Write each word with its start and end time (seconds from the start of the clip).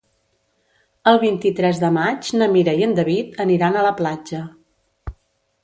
El 1.11 1.19
vint-i-tres 1.23 1.81
de 1.83 1.91
maig 1.99 2.31
na 2.41 2.49
Mira 2.55 2.75
i 2.81 2.87
en 2.87 2.95
David 3.01 3.37
aniran 3.47 3.77
a 3.77 3.85
la 3.89 3.95
platja. 4.03 4.43